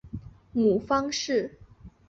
[0.53, 1.59] 母方氏。